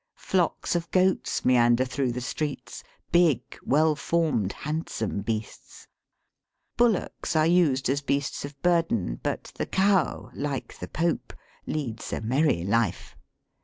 [0.17, 5.87] Flocks of goats meander through the streets, big, well formed, handsome beasts.
[6.75, 11.33] Bullocks are used as beasts of burden, but the cow, like the Pope,"
[11.67, 13.15] leads a merry life."